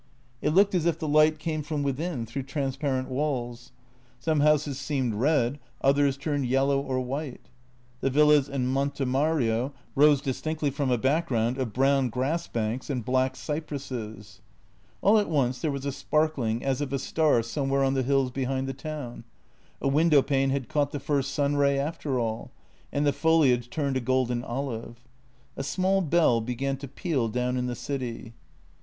It 0.41 0.49
looked 0.55 0.73
as 0.73 0.87
if 0.87 0.97
the 0.97 1.07
light 1.07 1.37
came 1.37 1.61
from 1.61 1.83
within 1.83 2.25
through 2.25 2.41
transparent 2.41 3.07
walls; 3.07 3.71
some 4.19 4.39
houses 4.39 4.79
seemed 4.79 5.13
red, 5.13 5.59
others 5.81 6.17
turned 6.17 6.47
yellow 6.47 6.79
or 6.81 6.99
white. 6.99 7.49
The 7.99 8.09
villas 8.09 8.49
in 8.49 8.65
Monte 8.65 9.05
Mario 9.05 9.73
rose 9.95 10.19
distinctly 10.19 10.71
from 10.71 10.89
a 10.89 10.97
background 10.97 11.59
of 11.59 11.71
brown 11.71 12.09
grassbanks 12.09 12.89
and 12.89 13.05
black 13.05 13.35
cypresses. 13.35 14.41
All 15.03 15.19
at 15.19 15.29
once 15.29 15.61
there 15.61 15.69
was 15.69 15.85
a 15.85 15.91
sparkling 15.91 16.63
as 16.65 16.81
of 16.81 16.91
a 16.91 16.97
star 16.97 17.43
somewhere 17.43 17.83
on 17.83 17.93
the 17.93 18.01
hills 18.01 18.31
behind 18.31 18.67
the 18.67 18.73
town— 18.73 19.23
a 19.83 19.87
window 19.87 20.23
pane 20.23 20.49
had 20.49 20.67
caught 20.67 20.91
the 20.93 20.99
first 20.99 21.29
sunray 21.31 21.77
after 21.77 22.19
all— 22.19 22.49
and 22.91 23.05
the 23.05 23.13
foliage 23.13 23.69
turned 23.69 23.97
a 23.97 24.01
golden 24.01 24.43
olive. 24.43 24.97
A 25.55 25.61
small 25.63 26.01
bell 26.01 26.41
began 26.41 26.75
to 26.77 26.87
peal 26.87 27.27
down 27.29 27.55
in 27.55 27.67
the 27.67 27.75
city. 27.75 28.33